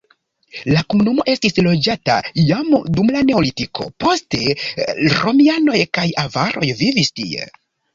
La 0.69 0.79
komunumo 0.93 1.25
estis 1.33 1.55
loĝata 1.67 2.15
jam 2.47 2.73
dum 2.97 3.13
la 3.19 3.23
neolitiko, 3.29 3.89
poste 4.07 4.45
romianoj 5.21 5.81
kaj 6.01 6.11
avaroj 6.29 6.77
vivis 6.87 7.19
tie. 7.21 7.53